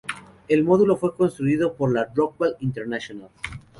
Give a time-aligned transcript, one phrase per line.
[0.47, 3.29] El módulo fue construido por Rockwell International.